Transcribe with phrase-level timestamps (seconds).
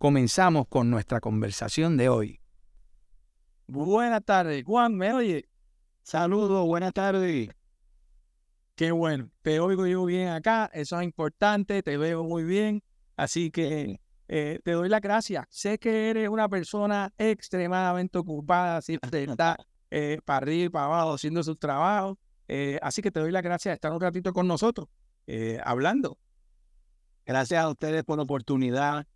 [0.00, 2.40] comenzamos con nuestra conversación de hoy.
[3.66, 5.46] Buenas tardes, Juan, ¿me oye?
[6.02, 7.50] Saludos, buenas tardes.
[8.74, 12.82] Qué bueno, te oigo yo bien acá, eso es importante, te veo muy bien,
[13.14, 15.44] así que eh, te doy la gracias.
[15.50, 19.58] Sé que eres una persona extremadamente ocupada, siempre está
[19.90, 23.42] eh, para arriba y para abajo haciendo su trabajo, eh, así que te doy la
[23.42, 24.88] gracias de estar un ratito con nosotros,
[25.62, 26.16] hablando.
[27.26, 29.06] Gracias a ustedes por la oportunidad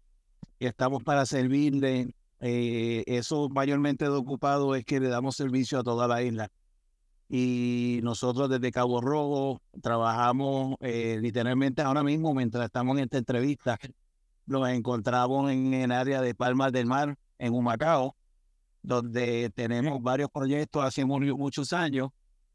[0.59, 2.15] estamos para servirle.
[2.41, 6.51] eso mayormente de ocupado es que le damos servicio a toda la isla
[7.29, 13.79] y nosotros desde Cabo Rojo trabajamos eh, literalmente ahora mismo mientras estamos en esta entrevista
[14.47, 18.15] nos encontramos en el área de Palmas del Mar en Humacao
[18.83, 22.11] donde tenemos varios proyectos hace muchos años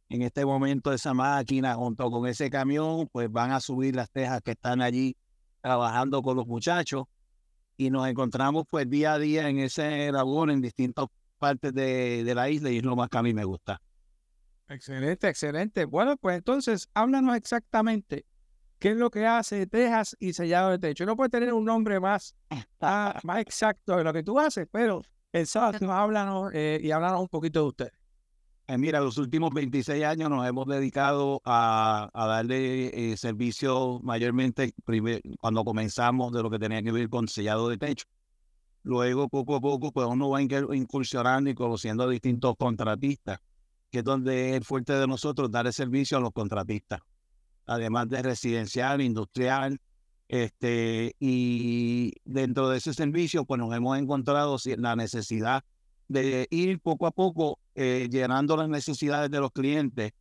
[0.08, 4.42] en este momento esa máquina junto con ese camión pues van a subir las tejas
[4.42, 5.18] que están allí
[5.62, 7.06] trabajando con los muchachos
[7.80, 11.06] y nos encontramos pues día a día en ese labor en distintas
[11.38, 13.82] partes de, de la isla y es lo más que a mí me gusta.
[14.68, 15.86] Excelente, excelente.
[15.86, 18.26] Bueno, pues entonces, háblanos exactamente
[18.80, 21.06] qué es lo que hace Tejas y sellado de techo.
[21.06, 22.36] No puede tener un nombre más,
[22.82, 27.22] ah, más exacto de lo que tú haces, pero el sábado háblanos eh, y háblanos
[27.22, 27.92] un poquito de usted.
[28.70, 34.76] Eh, mira, los últimos 26 años nos hemos dedicado a, darle eh, servicio mayormente
[35.40, 38.06] cuando comenzamos de lo que tenía que ver con sellado de techo.
[38.84, 43.40] Luego, poco a poco, pues uno va incursionando y conociendo a distintos contratistas
[43.90, 47.02] que es donde es fuerte de nosotros dar el servicio a los contratistas,
[47.66, 49.80] además de residencial, industrial,
[50.28, 55.64] este, y dentro de ese servicio, pues nos hemos encontrado la necesidad
[56.10, 60.12] de ir poco a poco eh, llenando las necesidades de los clientes,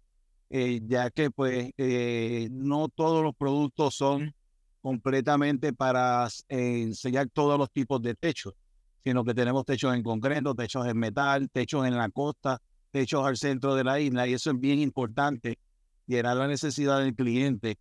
[0.50, 4.34] eh, ya que pues eh, no todos los productos son
[4.82, 8.54] completamente para enseñar todos los tipos de techos,
[9.02, 12.60] sino que tenemos techos en concreto, techos en metal, techos en la costa,
[12.92, 15.58] hechos al centro de la isla y eso es bien importante,
[16.06, 17.78] llenar la necesidad del cliente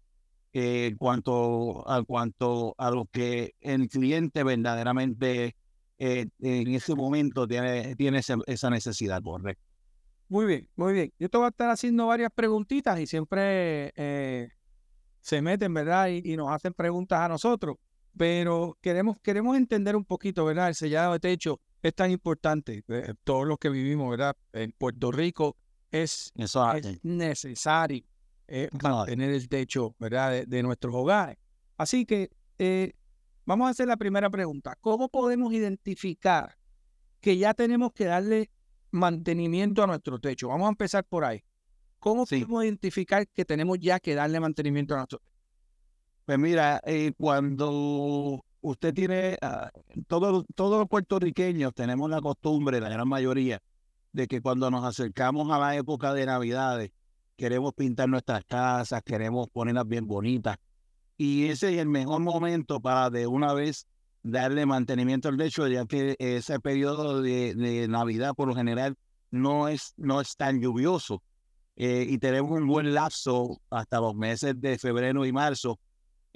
[0.53, 5.56] en cuanto a cuanto a lo que el cliente verdaderamente
[5.97, 9.63] eh, en ese momento tiene, tiene esa, necesidad, correcto.
[10.30, 11.13] Muy bien, muy bien.
[11.19, 14.50] Yo te voy a estar haciendo varias preguntitas y siempre eh,
[15.22, 16.09] se meten, ¿verdad?
[16.09, 17.78] Y, y, nos hacen preguntas a nosotros,
[18.18, 20.69] pero queremos, queremos entender un poquito, ¿verdad?
[20.69, 22.84] El sellado de techo es tan importante.
[22.88, 24.35] Eh, todos los que vivimos, ¿verdad?
[24.53, 25.56] En Puerto Rico
[25.91, 26.31] es,
[27.03, 28.03] necesario
[28.47, 30.46] eh, mantener el techo, ¿verdad?
[30.46, 31.38] De, nuestros hogares.
[31.78, 32.94] Así que eh,
[33.47, 34.78] vamos a hacer la primera pregunta.
[34.81, 36.56] ¿Cómo podemos identificar
[37.22, 38.52] que ya tenemos que darle
[38.91, 40.50] mantenimiento a nuestro techo?
[40.50, 41.44] Vamos a empezar por ahí.
[42.00, 45.31] ¿Cómo podemos identificar que tenemos ya que darle mantenimiento a nuestro techo?
[46.25, 46.81] Pues mira,
[47.18, 49.72] cuando usted tiene, ah,
[50.08, 53.62] todos los puertorriqueños tenemos la costumbre, la gran mayoría,
[54.12, 56.91] de que cuando nos acercamos a la época de Navidades,
[57.38, 60.58] queremos pintar nuestras casas, queremos ponerlas bien bonitas.
[61.17, 63.88] Y ese es el mejor momento para de una vez
[64.23, 68.95] darle mantenimiento al techo, ya que ese periodo de, Navidad por lo general
[69.31, 71.23] no es, no es tan lluvioso.
[71.75, 75.79] Eh, y tenemos un buen lapso hasta los meses de febrero y marzo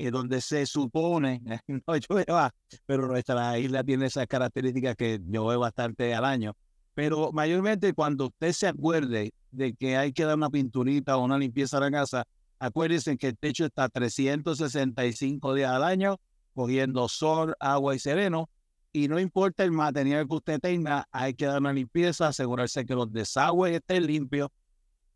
[0.10, 2.52] donde se supone, no llueva,
[2.86, 6.56] pero nuestra isla tiene esas características que llueve bastante al año.
[6.94, 11.38] Pero mayormente cuando usted se acuerde de que hay que dar una pinturita o una
[11.38, 12.26] limpieza a la casa,
[12.62, 16.20] acuérdense que el techo está 365 días al año,
[16.54, 18.50] cogiendo sol, agua y sereno,
[18.94, 22.94] y no importa el material que usted tenga, hay que dar una limpieza, asegurarse que
[22.94, 24.50] los desagües estén limpios,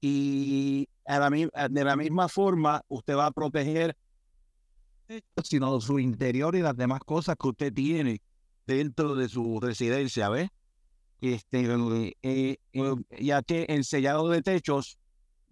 [0.01, 3.95] y de la misma forma usted va a proteger
[5.43, 8.21] sino su interior y las demás cosas que usted tiene
[8.65, 10.49] dentro de su residencia, ¿ves?
[11.21, 11.67] Este,
[12.23, 14.97] eh, eh, ya que el sellado de techos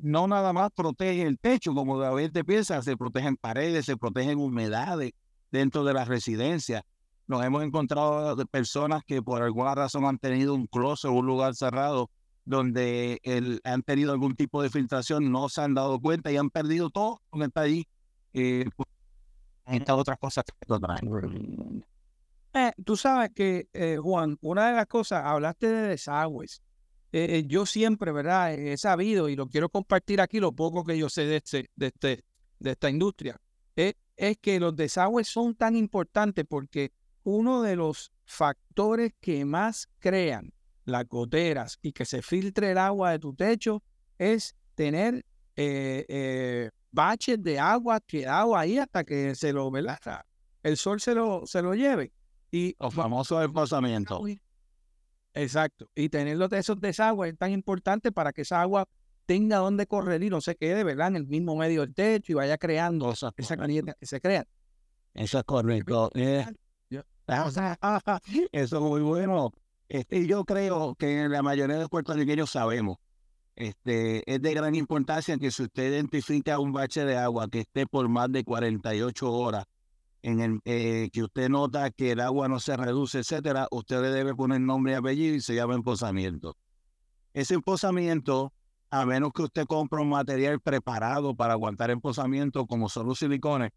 [0.04, 4.38] no nada más protege el techo, como a veces piensa, se protegen paredes, se protegen
[4.38, 5.14] humedades
[5.50, 6.84] dentro de la residencia.
[7.26, 12.10] Nos hemos encontrado personas que por alguna razón han tenido un closet un lugar cerrado
[12.44, 16.50] donde el, han tenido algún tipo de filtración, no se han dado cuenta y han
[16.50, 17.88] perdido todo lo que está ahí.
[18.34, 18.66] Eh,
[19.68, 20.54] estas otras cosas que
[22.56, 26.62] Eh, tú sabes que, eh, Juan, una de las cosas, hablaste de desagües.
[27.14, 28.54] Eh, eh, yo siempre, ¿verdad?
[28.54, 31.88] He sabido y lo quiero compartir aquí, lo poco que yo sé de, este, de,
[31.88, 32.26] este,
[32.60, 33.40] de esta industria,
[33.76, 36.92] es, es que los desagües son tan importantes porque
[37.24, 40.52] uno de los factores que más crean
[40.86, 43.84] las goteras y que se filtre el agua de tu techo
[44.18, 45.26] es tener
[45.56, 50.00] eh, eh, baches de agua quedado ahí hasta que se lo, ¿verdad?
[50.62, 52.12] El sol se lo, se lo lleve.
[52.52, 54.22] Y, Los famosos desplazamientos.
[55.34, 55.88] Exacto.
[55.96, 58.88] Y tener los- esos desagües es tan importante para que esa agua
[59.26, 61.08] tenga donde correr y no se quede, ¿verdad?
[61.10, 64.20] En el mismo medio del techo y vaya creando Eso es esa caliente que se
[64.20, 64.46] crea.
[65.14, 66.10] Eso es correcto.
[66.14, 66.46] Eh,
[66.90, 67.06] Ya.
[68.52, 69.52] Eso es muy bueno.
[69.88, 72.98] Este, yo creo que la mayoría de los puertorriqueños sabemos.
[73.56, 77.86] Este, es de gran importancia que si usted identifica un bache de agua que esté
[77.86, 79.66] por más de 48 horas,
[80.24, 84.10] en el, eh, que usted nota que el agua no se reduce, etcétera, usted le
[84.10, 86.58] debe poner nombre y apellido y se llama empozamiento.
[87.34, 88.54] Ese empozamiento,
[88.90, 93.72] a menos que usted compre un material preparado para aguantar empozamiento, como son los silicones,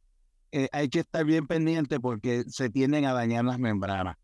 [0.53, 4.17] eh, hay que estar bien pendiente porque se tienden a dañar las membranas.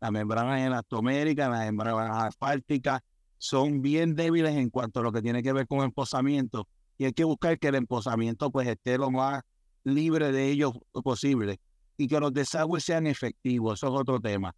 [0.00, 3.00] Las membranas elastoméricas, las membranas asfálticas
[3.38, 6.68] son bien débiles en cuanto a lo que tiene que ver con empozamiento
[6.98, 9.42] y hay que buscar que el empozamiento pues esté lo más
[9.84, 10.72] libre de ellos
[11.02, 11.60] posible
[11.96, 14.54] y que los desagües sean efectivos, eso es otro tema.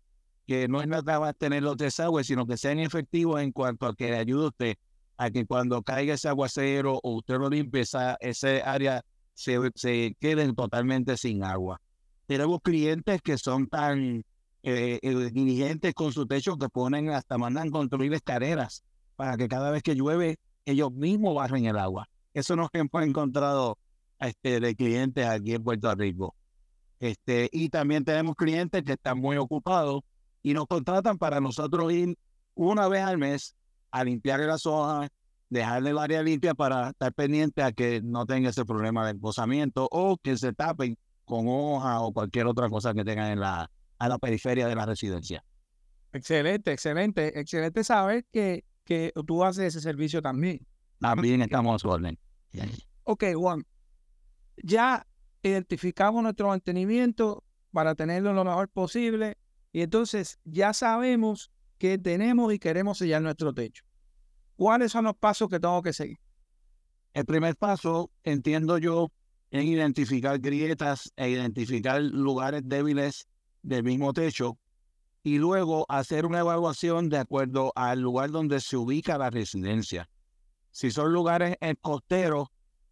[0.46, 3.94] Que no es nada más tener los desagües, sino que sean efectivos en cuanto a
[3.94, 4.76] que le ayude a usted
[5.19, 9.02] a que cuando caiga ese aguacero o usted lo limpie, esa, ese área
[9.34, 11.81] se, se queden totalmente sin agua.
[12.26, 14.25] Tenemos clientes que son tan
[14.62, 18.84] eh, eh, diligentes con su techo que ponen hasta mandan construir escaleras
[19.14, 22.08] para que cada vez que llueve ellos mismos bajen el agua.
[22.34, 23.78] Eso nos hemos encontrado
[24.21, 26.35] este, de clientes aquí en Puerto Rico.
[26.99, 30.03] Este, y también tenemos clientes que están muy ocupados
[30.43, 32.17] y nos contratan para nosotros ir
[32.55, 33.55] una vez al mes
[33.91, 35.11] a limpiar las hojas,
[35.51, 39.89] dejarle el área limpia para estar pendiente a que no tenga ese problema de empozamiento
[39.91, 44.09] o que se tapen con hoja o cualquier otra cosa que tengan en la, a
[44.09, 45.45] la periferia de la residencia.
[46.12, 47.39] Excelente, excelente.
[47.39, 50.67] Excelente saber que, que tú haces ese servicio también.
[51.01, 52.19] También estamos a su orden.
[53.05, 53.65] Ok, Juan.
[54.62, 55.06] Ya
[55.43, 59.37] identificamos nuestro mantenimiento para tenerlo lo mejor posible.
[59.73, 63.85] Y entonces ya sabemos que tenemos y queremos sellar nuestro techo.
[64.56, 66.19] ¿Cuáles son los pasos que tengo que seguir?
[67.12, 69.11] El primer paso, entiendo yo,
[69.50, 73.29] es identificar grietas e identificar lugares débiles
[73.62, 74.59] del mismo techo
[75.23, 80.09] y luego hacer una evaluación de acuerdo al lugar donde se ubica la residencia.
[80.70, 82.49] Si son lugares costeros,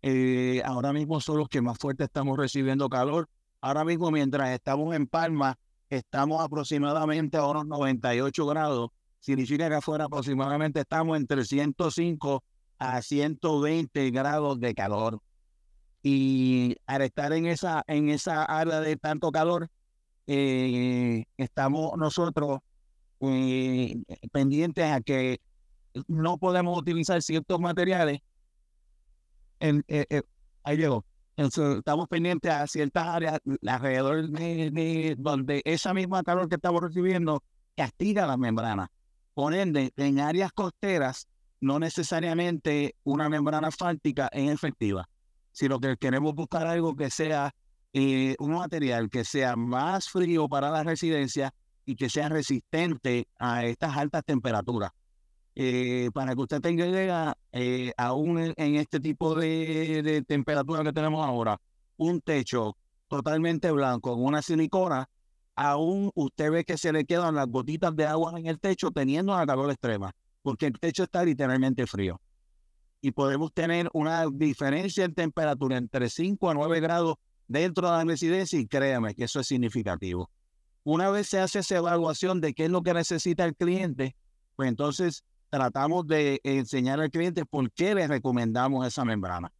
[0.06, 3.26] eh, ahora mismo son los que más fuerte estamos recibiendo calor.
[3.62, 5.58] Ahora mismo, mientras estamos en Palma,
[5.88, 8.90] estamos aproximadamente a unos 98 grados.
[9.18, 12.44] Significa que afuera aproximadamente estamos entre 105
[12.78, 15.22] a 120 grados de calor.
[16.02, 19.70] Y al estar en esa, en esa área de tanto calor,
[20.26, 22.58] eh, estamos nosotros
[23.20, 24.02] eh,
[24.32, 25.40] pendientes a que
[26.08, 28.20] no podemos utilizar ciertos materiales.
[29.64, 30.22] Eh, eh,
[30.62, 31.04] ahí llegó.
[31.36, 37.42] Estamos pendientes a ciertas áreas alrededor de, de donde esa misma calor que estamos recibiendo
[37.74, 38.88] castiga las membranas.
[39.32, 41.26] Por ende, en áreas costeras,
[41.60, 45.08] no necesariamente una membrana asfáltica es efectiva,
[45.50, 47.50] sino que queremos buscar algo que sea
[47.94, 51.54] eh, un material que sea más frío para la residencia
[51.86, 54.90] y que sea resistente a estas altas temperaturas.
[55.56, 60.92] Eh, para que usted tenga idea, eh, aún en, este tipo de, de temperatura que
[60.92, 61.60] tenemos ahora,
[61.96, 62.76] un techo
[63.08, 65.08] totalmente blanco con una silicona,
[65.54, 69.32] aún usted ve que se le quedan las gotitas de agua en el techo teniendo
[69.32, 72.20] una calor extrema, porque el techo está literalmente frío.
[73.00, 78.04] Y podemos tener una diferencia en temperatura entre 5 a 9 grados dentro de la
[78.04, 80.30] residencia y créame que eso es significativo.
[80.82, 84.16] Una vez se hace esa evaluación de qué es lo que necesita el cliente,
[84.56, 85.22] pues entonces
[85.54, 89.52] tratamos de enseñar al cliente por qué le recomendamos esa membrana.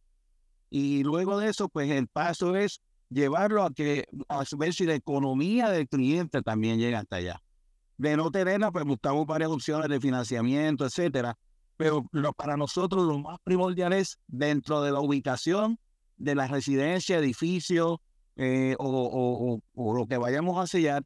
[0.69, 4.95] Y luego de eso, pues el paso es llevarlo a que a ver si la
[4.95, 7.41] economía del cliente también llega hasta allá.
[7.97, 11.37] De no tenerla, pues buscamos varias opciones de financiamiento, etcétera.
[11.77, 15.79] Pero para nosotros lo más primordial es dentro de la ubicación
[16.17, 18.01] de la residencia, edificio
[18.35, 21.05] eh, o, o, o lo que vayamos a sellar,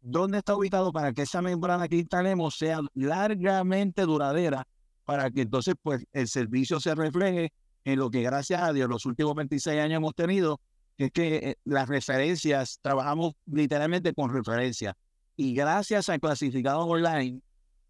[0.00, 4.66] dónde está ubicado para que esa membrana que instalemos sea largamente duradera,
[5.04, 7.52] para que entonces pues el servicio se refleje
[7.84, 10.60] en lo que gracias a Dios los últimos 26 años hemos tenido,
[10.96, 14.94] que es que eh, las referencias, trabajamos literalmente con referencias.
[15.36, 17.40] Y gracias a Clasificados Online,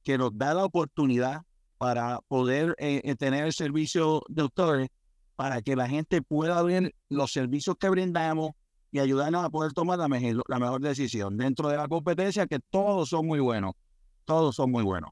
[0.05, 1.43] que nos da la oportunidad
[1.79, 4.89] para poder eh, eh, tener el servicio de doctores,
[5.35, 8.53] para que la gente pueda ver los servicios que brindamos
[8.93, 12.59] y ayudarnos a poder tomar la mejor, la mejor decisión dentro de la competencia, que
[12.59, 13.75] todos son muy buenos,
[14.25, 15.11] todos son muy buenos.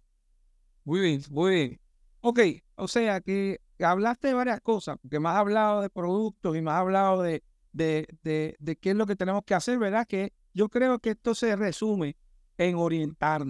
[0.84, 1.80] Muy bien, muy bien.
[2.20, 2.40] Ok,
[2.76, 6.70] o sea que hablaste de varias cosas, porque me has hablado de productos y me
[6.70, 7.42] has hablado de,
[7.72, 10.06] de, de, de qué es lo que tenemos que hacer, ¿verdad?
[10.06, 12.16] Que yo creo que esto se resume
[12.56, 13.44] en orientar,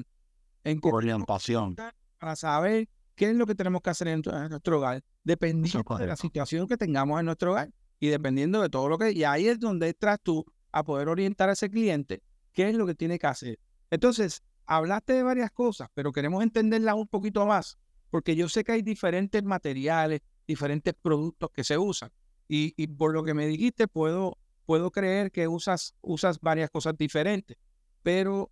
[0.64, 1.76] en orientación,
[2.18, 6.16] para saber qué es lo que tenemos que hacer en, nuestro hogar, dependiendo de la
[6.16, 9.12] situación que tengamos en nuestro hogar y dependiendo de todo lo que...
[9.12, 12.86] Y ahí es donde entras tú a poder orientar a ese cliente qué es lo
[12.86, 13.58] que tiene que hacer.
[13.90, 17.78] Entonces, hablaste de varias cosas, pero queremos entenderlas un poquito más,
[18.10, 22.10] porque yo sé que hay diferentes materiales, diferentes productos que se usan.
[22.50, 27.58] Y, por lo que me dijiste, puedo, puedo creer que usas, usas varias cosas diferentes.
[28.02, 28.50] Pero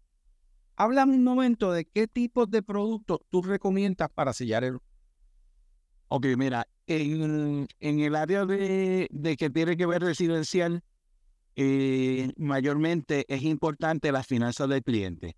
[0.76, 4.78] háblame un momento de qué tipos de productos tú recomiendas para sellar el.
[6.08, 10.82] Ok, mira, en, en el área de, de, que tiene que ver residencial,
[11.56, 15.36] eh, mayormente es importante las finanzas del cliente.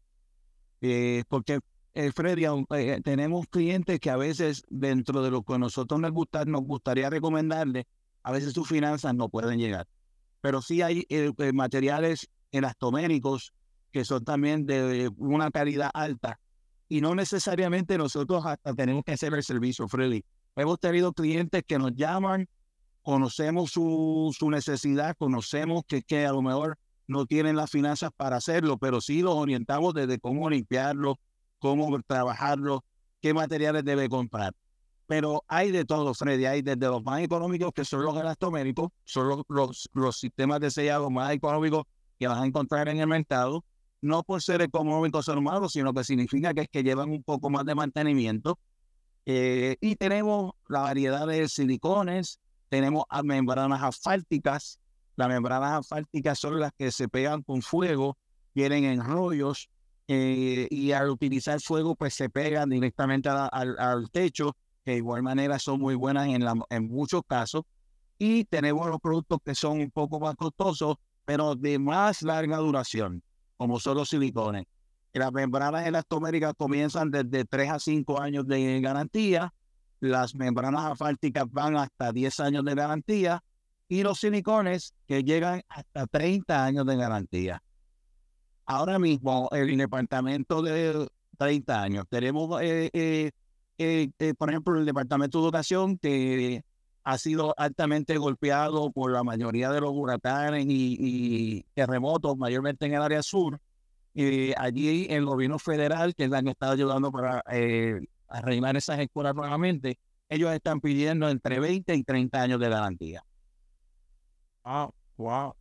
[0.80, 1.60] Eh, porque,
[1.94, 6.12] eh, Freddy, eh, tenemos clientes que a veces dentro de lo que a nosotros nos,
[6.12, 7.84] gusta, nos gustaría recomendarles,
[8.22, 9.86] a veces sus finanzas no pueden llegar.
[10.40, 11.06] Pero sí hay
[11.52, 13.52] materiales elastoméricos
[13.90, 16.38] que son también de una calidad alta.
[16.88, 20.24] Y no necesariamente nosotros hasta tenemos que hacer el servicio, Freddy.
[20.58, 22.48] Hemos tenido clientes que nos llaman,
[23.02, 28.76] conocemos su, su necesidad, conocemos que, a lo mejor no tienen las finanzas para hacerlo,
[28.76, 31.20] pero sí los orientamos desde cómo limpiarlo,
[31.60, 32.84] cómo trabajarlo,
[33.20, 34.52] qué materiales debe comprar.
[35.06, 36.46] Pero hay de todo, Freddy.
[36.46, 41.08] Hay desde los más económicos, que son los elastoméricos, son los, los, sistemas de sellado
[41.08, 41.84] más económicos
[42.18, 43.64] que vas a encontrar en el mercado.
[44.00, 47.48] No por ser económicos son malos, sino que significa que es que llevan un poco
[47.48, 48.58] más de mantenimiento.
[49.30, 54.80] Eh, y tenemos la variedad de silicones, tenemos membranas asfálticas,
[55.16, 58.16] las membranas asfálticas son las que se pegan con fuego,
[58.54, 59.68] vienen en rollos
[60.06, 65.58] eh, y al utilizar fuego pues se pegan directamente al, techo, que de igual manera
[65.58, 67.64] son muy buenas en, en muchos casos.
[68.16, 73.23] Y tenemos los productos que son un poco más costosos, pero de más larga duración,
[73.58, 74.64] como son los silicones.
[75.18, 79.52] Las membranas elastoméricas comienzan desde 3 a 5 años de garantía,
[79.98, 83.42] las membranas asfálticas van hasta 10 años de garantía
[83.88, 87.62] y los silicones que llegan hasta 30 años de garantía.
[88.64, 93.30] Ahora mismo, el departamento de 30 años, tenemos, eh, eh,
[93.76, 96.62] eh, por ejemplo, el departamento de educación que
[97.02, 103.02] ha sido altamente golpeado por la mayoría de los huracanes y, terremotos, mayormente en el
[103.02, 103.58] área sur.
[104.14, 107.42] Y allí el gobierno federal, que es la que está ayudando para
[108.28, 109.98] arreglar esas escuelas nuevamente,
[110.28, 113.24] ellos están pidiendo entre 20 y 30 años de garantía.
[114.64, 115.54] Wow, wow.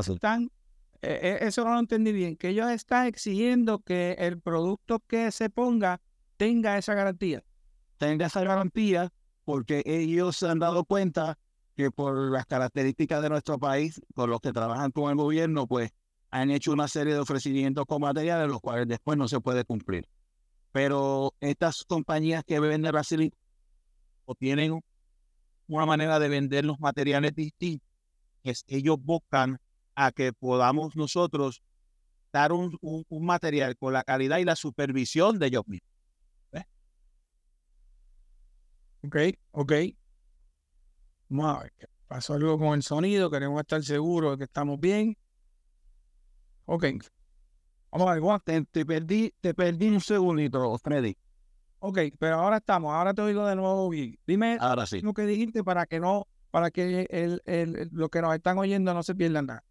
[0.00, 0.50] Están,
[1.02, 5.30] eh, eh, eso no lo entendí bien, que ellos están exigiendo que el producto que
[5.30, 6.00] se ponga
[6.36, 7.44] tenga esa garantía.
[7.98, 9.12] Tenga esa garantía
[9.44, 11.38] porque ellos se han dado cuenta
[11.76, 15.90] que por las características de nuestro país, con los que trabajan con el gobierno, pues
[16.30, 20.08] han hecho una serie de ofrecimientos con materiales, los cuales después no se puede cumplir.
[20.72, 23.34] Pero estas compañías que venden Brasil
[24.24, 24.80] o tienen
[25.66, 27.88] una manera de vender los materiales distintos
[28.42, 29.58] es ellos buscan
[29.94, 31.62] a que podamos nosotros
[32.32, 32.78] dar un,
[33.10, 35.90] material con la calidad y la supervisión de ellos mismos.
[39.02, 39.16] Ok,
[39.52, 39.72] ok.
[42.06, 45.16] Pasó algo con el sonido, queremos estar seguros de que estamos bien.
[46.66, 46.84] Ok.
[47.90, 51.16] Vamos a ver, te, te, perdí, te perdí un segundito, Freddy.
[51.80, 54.18] Ok, pero ahora estamos, ahora te oigo de nuevo bien.
[54.26, 55.00] Dime ahora sí.
[55.00, 58.92] lo que dijiste para que no para que el, el, lo que nos están oyendo
[58.92, 59.64] no se pierdan nada?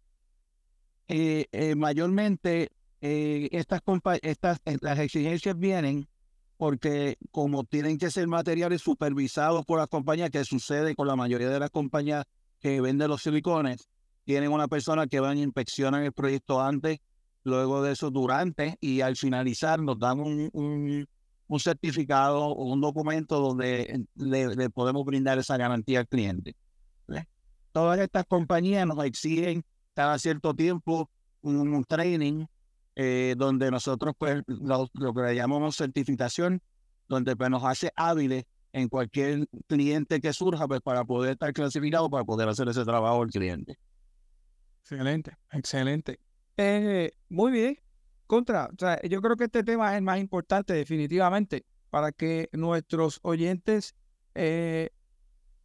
[1.08, 3.80] Eh, eh, mayormente eh, estas,
[4.22, 6.08] estas las exigencias vienen
[6.56, 11.48] porque como tienen que ser materiales supervisados por las compañías, que sucede con la mayoría
[11.48, 12.26] de las compañías
[12.60, 13.88] que venden los silicones,
[14.24, 16.98] tienen una persona que va a inspeccionar el proyecto antes,
[17.42, 21.06] luego de eso durante y al finalizar nos dan un, un,
[21.46, 26.54] un certificado o un documento donde le, le podemos brindar esa garantía al cliente.
[27.72, 31.08] Todas estas compañías nos exigen cada cierto tiempo
[31.42, 32.46] un, training
[32.96, 36.60] eh, donde nosotros pues lo, que llamamos certificación,
[37.08, 42.10] donde pues nos hace hábiles en cualquier cliente que surja pues para poder estar clasificado,
[42.10, 43.78] para poder hacer ese trabajo al cliente.
[44.82, 46.20] Excelente, excelente.
[46.56, 47.78] Eh, muy bien.
[48.26, 52.48] contra, o sea, yo creo que este tema es el más importante definitivamente para que
[52.52, 53.94] nuestros oyentes
[54.34, 54.90] eh,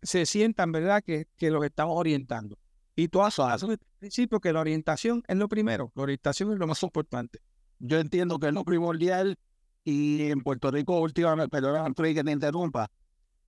[0.02, 2.58] se sientan, ¿verdad?, que, que los estamos orientando.
[2.96, 6.68] Y tú has el principio que la orientación es lo primero, la orientación es lo
[6.68, 7.40] más importante.
[7.80, 9.38] Yo entiendo que es lo primordial
[9.84, 12.90] y en Puerto Rico últimamente, perdón, que te interrumpa,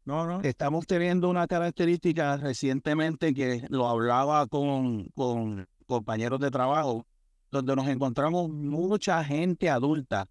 [0.07, 0.41] no, no.
[0.41, 7.05] Estamos teniendo una característica recientemente que lo hablaba con, con compañeros de trabajo,
[7.51, 10.29] donde nos encontramos mucha gente adulta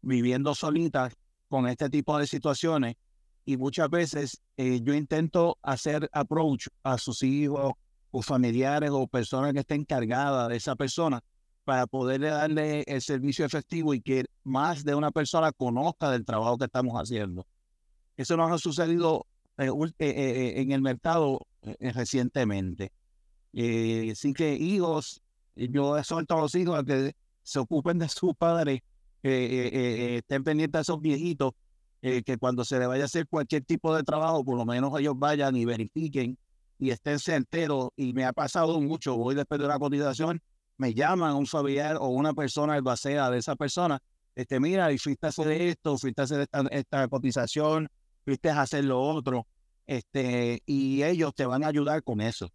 [0.00, 1.14] viviendo solitas
[1.48, 2.96] con este tipo de situaciones
[3.44, 7.74] y muchas veces eh, yo intento hacer approach a sus hijos
[8.10, 11.20] o familiares o personas que estén encargadas de esa persona
[11.62, 16.58] para poderle darle el servicio efectivo y que más de una persona conozca del trabajo
[16.58, 17.46] que estamos haciendo.
[18.16, 19.26] Eso nos ha sucedido
[19.58, 21.46] eh, eh, en el mercado
[21.80, 22.92] recientemente.
[23.52, 25.22] así que hijos,
[25.54, 28.80] yo exhorto a los hijos a que se ocupen de sus padres,
[29.22, 31.52] estén pendientes de esos viejitos,
[32.00, 35.14] que cuando se le vaya a hacer cualquier tipo de trabajo, por lo menos ellos
[35.16, 36.36] vayan y verifiquen
[36.78, 37.90] y estén enteros.
[37.96, 40.42] Y me ha pasado mucho, voy después de una cotización,
[40.78, 44.00] me llaman un familiar o una persona albacea de esa persona,
[44.34, 47.88] este, mira, y fuiste a hacer esto, fuiste a hacer esta cotización,
[48.24, 49.46] fuiste a hacer lo otro,
[49.86, 52.50] este, y ellos te van a ayudar con eso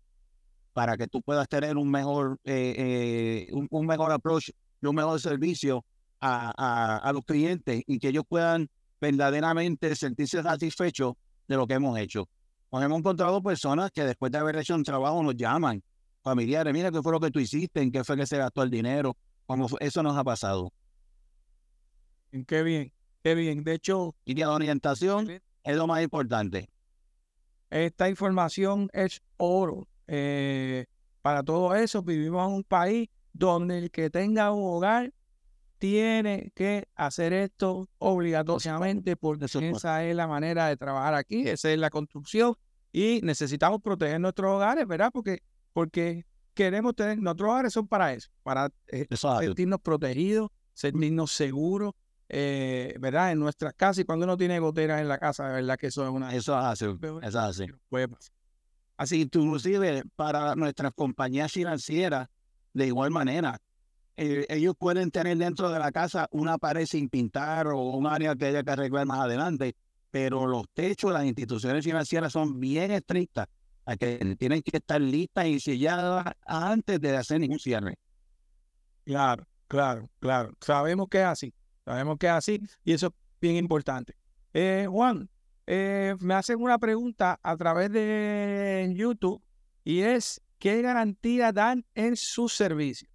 [0.73, 4.49] para que tú puedas tener un mejor, eh, eh, un, mejor approach
[4.81, 5.83] y un mejor servicio
[6.21, 8.69] a, a, los clientes y que ellos puedan
[9.01, 11.15] verdaderamente sentirse satisfechos
[11.47, 12.29] de lo que hemos hecho.
[12.71, 15.81] Nos hemos encontrado personas que después de haber hecho un trabajo nos llaman,
[16.21, 18.69] familiares, mira qué fue lo que tú hiciste, en qué fue que se gastó el
[18.69, 20.71] dinero, como eso nos ha pasado.
[22.45, 22.93] Qué bien,
[23.23, 23.63] qué bien.
[23.63, 26.69] De hecho, y la orientación es lo más importante.
[27.69, 29.87] Esta información es oro.
[30.07, 30.85] Eh,
[31.21, 35.13] para todo eso, vivimos en un país donde el que tenga un hogar
[35.77, 41.77] tiene que hacer esto obligatoriamente porque esa es la manera de trabajar aquí, esa es
[41.77, 42.55] la construcción
[42.91, 45.11] y necesitamos proteger nuestros hogares, ¿verdad?
[45.13, 51.93] Porque, porque queremos tener, nuestros hogares son para eso, para eh, sentirnos protegidos, sentirnos seguros,
[52.29, 53.31] eh, ¿verdad?
[53.31, 55.77] En nuestras casas y cuando uno tiene goteras en la casa, ¿verdad?
[55.77, 56.33] Que eso es una...
[56.33, 57.65] Eso es así, eso es así.
[58.97, 62.27] Así, inclusive para nuestras compañías financieras,
[62.73, 63.59] de igual manera,
[64.15, 68.35] eh, ellos pueden tener dentro de la casa una pared sin pintar o un área
[68.35, 69.75] que haya que arreglar más adelante,
[70.09, 73.47] pero los techos de las instituciones financieras son bien estrictas,
[73.85, 77.99] a que tienen que estar listas y selladas antes de hacer ningún cierre.
[79.05, 80.51] Claro, claro, claro.
[80.59, 81.53] Sabemos que es así.
[81.87, 84.13] Sabemos que es así y eso es bien importante.
[84.53, 85.29] Eh, Juan,
[85.65, 89.41] eh, me hacen una pregunta a través de YouTube
[89.85, 93.07] y es, ¿qué garantía dan en su servicio?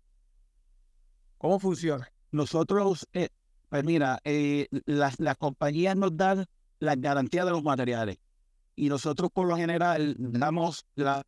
[1.37, 2.11] ¿Cómo funciona?
[2.30, 3.28] Nosotros, eh,
[3.68, 4.22] pues mira,
[4.87, 6.46] las, compañías nos dan
[6.78, 8.16] la garantía de los materiales
[8.74, 11.22] y nosotros por lo general damos la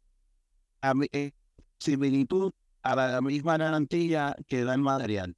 [1.76, 2.52] similitud
[2.82, 5.36] a la misma garantía que da el material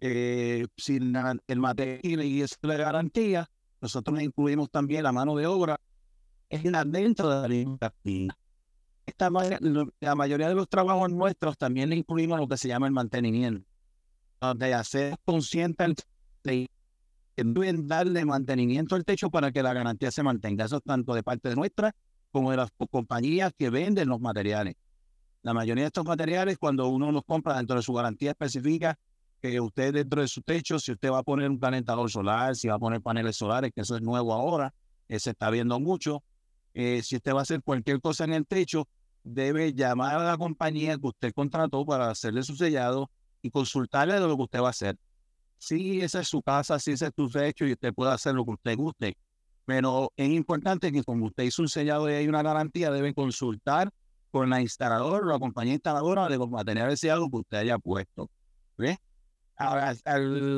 [0.00, 1.14] eh, sin
[1.46, 3.48] el material y es la garantía,
[3.80, 5.80] nosotros incluimos también la mano de obra
[6.50, 7.48] en dentro de la
[8.04, 8.36] línea.
[9.06, 9.30] Esta,
[10.00, 13.68] la mayoría de los trabajos nuestros también le incluimos lo que se llama el mantenimiento,
[14.40, 15.94] donde hacer consciente
[16.42, 16.68] de
[17.36, 20.64] deben darle mantenimiento al techo para que la garantía se mantenga.
[20.64, 21.94] Eso tanto de parte de nuestra
[22.30, 24.74] como de las compañías que venden los materiales.
[25.42, 28.98] La mayoría de estos materiales, cuando uno los compra dentro de su garantía específica,
[29.60, 32.74] usted dentro de su techo, si usted va a poner un calentador solar, si va
[32.74, 34.72] a poner paneles solares, que eso es nuevo ahora,
[35.08, 36.22] eh, se está viendo mucho,
[36.74, 38.86] eh, si usted va a hacer cualquier cosa en el techo,
[39.24, 43.10] debe llamar a la compañía que usted contrató para hacerle su sellado
[43.42, 44.96] y consultarle de lo que usted va a hacer.
[45.58, 48.44] Si esa es su casa, si ese es su techo y usted puede hacer lo
[48.44, 49.16] que usted guste.
[49.64, 53.90] Pero es importante que como usted hizo un sellado y hay una garantía, debe consultar
[54.30, 58.30] con la instaladora o la compañía instaladora de los materiales sellados que usted haya puesto.
[58.76, 58.98] ¿Ve?
[59.56, 59.94] Ahora,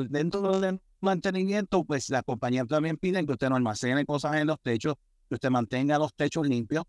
[0.09, 4.59] dentro del mantenimiento, pues la compañía también pide que usted no almacene cosas en los
[4.61, 4.95] techos,
[5.27, 6.83] que usted mantenga los techos limpios.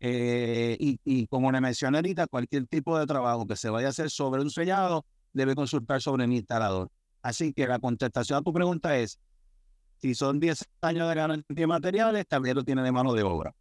[0.00, 4.10] Eh, y, como le mencioné ahorita, cualquier tipo de trabajo que se vaya a hacer
[4.10, 6.90] sobre un sellado debe consultar sobre mi instalador.
[7.22, 9.18] Así que la contestación a tu pregunta es,
[10.02, 13.54] si son 10 años de garantía de materiales, también lo tiene de mano de obra.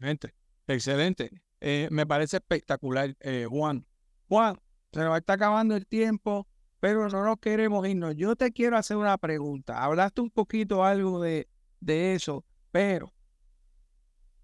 [0.00, 0.34] Excelente,
[0.66, 1.42] excelente.
[1.60, 3.86] Eh, me parece espectacular, eh, Juan.
[4.28, 4.58] Juan,
[4.92, 6.46] se nos está acabando el tiempo,
[6.80, 8.14] pero no nos queremos irnos.
[8.16, 9.82] Yo te quiero hacer una pregunta.
[9.84, 11.48] Hablaste un poquito algo de,
[11.80, 13.12] de eso, pero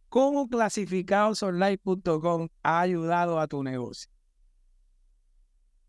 [0.08, 4.10] ¿cómo clasificadosonline.com ha ayudado a tu negocio?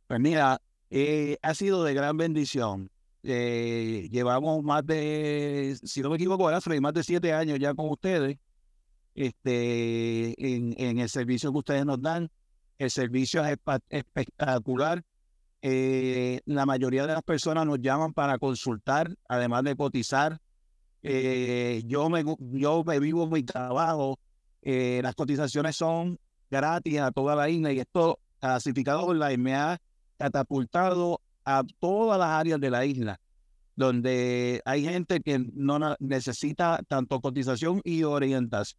[0.08, 0.60] Pues mira,
[0.92, 2.90] Eh, ha sido de gran bendición.
[3.24, 8.38] Eh, llevamos más de, si no me equivoco, más de siete años ya con ustedes
[9.16, 12.30] este, en, en el servicio que ustedes nos dan.
[12.78, 13.58] El servicio es
[13.90, 15.04] espectacular.
[15.62, 20.40] Eh, la mayoría de las personas nos llaman para consultar, además de cotizar.
[21.02, 24.20] Eh, yo, me, yo me vivo mi trabajo.
[24.62, 29.80] Eh, las cotizaciones son gratis a toda la isla y esto clasificado online me ha
[30.18, 33.20] catapultado a todas las áreas de la isla,
[33.76, 38.76] donde hay gente que no necesita tanto cotización y orientación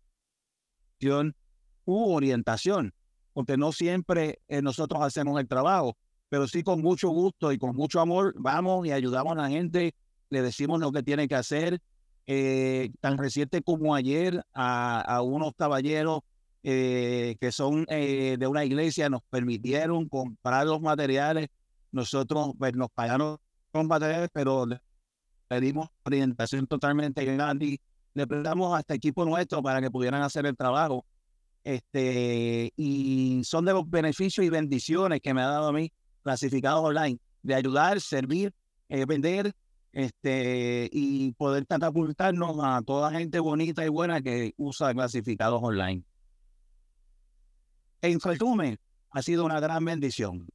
[1.84, 2.92] u orientación,
[3.36, 5.94] porque no siempre nosotros hacemos el trabajo
[6.28, 9.94] pero sí con mucho gusto y con mucho amor vamos y ayudamos a la gente,
[10.30, 11.80] le decimos lo que tiene que hacer.
[12.28, 16.22] Eh, tan reciente como ayer a, unos caballeros
[16.64, 21.48] eh, que son eh, de una iglesia nos permitieron comprar los materiales.
[21.92, 23.38] Nosotros pues, nos pagaron
[23.70, 24.80] con materiales, pero le
[25.46, 27.80] pedimos orientación totalmente grande
[28.14, 31.04] le prestamos hasta equipo nuestro para que pudieran hacer el trabajo.
[31.66, 36.84] Este, y son de los beneficios y bendiciones que me ha dado a mí clasificados
[36.84, 38.54] online, de ayudar, servir,
[38.88, 39.52] eh, vender
[39.90, 46.04] este, y poder catapultarnos a toda gente bonita y buena que usa clasificados online.
[48.00, 48.78] En resumen,
[49.10, 50.46] ha sido una gran bendición.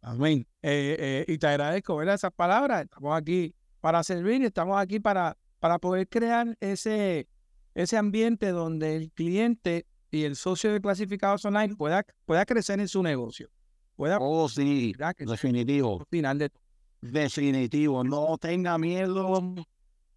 [0.00, 0.46] Amén.
[0.62, 2.84] Eh, eh, y te agradezco ver esas palabras.
[2.84, 7.28] Estamos aquí para servir estamos aquí para, para poder crear ese,
[7.76, 12.88] ese ambiente donde el cliente y el socio de clasificados online pueda, pueda crecer en
[12.88, 13.48] su negocio
[13.96, 16.04] oh, sí, definitivo.
[16.10, 16.52] Final de
[17.00, 18.02] Definitivo.
[18.02, 19.54] No tenga miedo,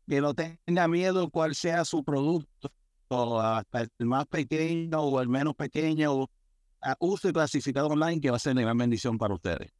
[0.07, 2.71] que no tenga miedo cuál sea su producto,
[3.41, 6.27] hasta el más pequeño o el menos pequeño.
[6.99, 9.71] Use clasificado online que va a ser una gran bendición para ustedes.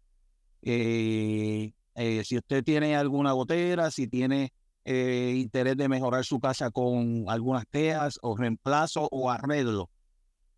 [0.63, 4.53] si usted tiene alguna gotera, si tiene
[4.85, 9.91] interés de mejorar su casa con algunas teas o reemplazo o arreglo,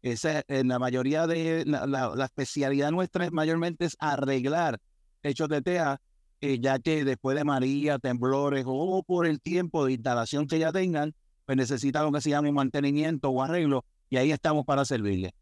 [0.03, 4.79] esa, en la mayoría de la, la, especialidad nuestra es mayormente es arreglar
[5.23, 5.99] hechos de teas
[6.41, 10.73] eh, ya que después de María, temblores o por el tiempo de instalación que ya
[10.73, 15.35] tengan, pues necesitan lo que se llama mantenimiento o arreglo y ahí estamos para servirle.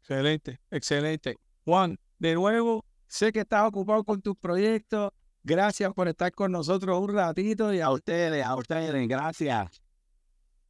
[0.00, 1.36] Excelente, excelente.
[1.64, 5.12] Juan, de nuevo, sé que estás ocupado con tus proyectos.
[5.44, 7.72] Gracias por estar con nosotros un ratito.
[7.72, 9.82] Y a ustedes, a ustedes, gracias.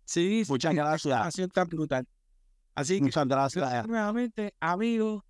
[0.05, 1.35] Sí, muchas gracias.
[1.35, 2.07] sido tan brutal.
[2.75, 3.87] Así que, muchas gracias.
[3.87, 5.23] Nuevamente, amigos,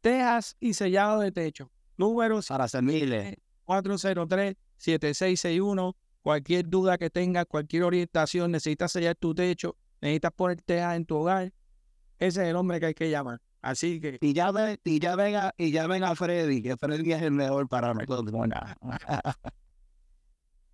[0.00, 1.70] tejas y sellado de techo.
[2.00, 3.38] Números para servirle.
[3.66, 5.94] 403-7661.
[6.22, 11.16] Cualquier duda que tengas, cualquier orientación, necesitas sellar tu techo, necesitas poner teja en tu
[11.16, 11.52] hogar.
[12.18, 13.42] Ese es el hombre que hay que llamar.
[13.60, 14.16] Así que.
[14.22, 17.68] Y ya, ve, y ya venga, y ya venga Freddy, que Freddy es el mejor
[17.68, 18.32] para nosotros.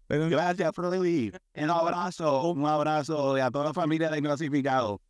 [0.09, 1.33] Gracias, Freddy.
[1.57, 5.01] Un abrazo, un abrazo a toda la familia de clasificado.